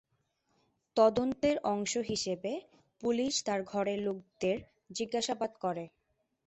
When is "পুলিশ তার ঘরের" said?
3.01-3.99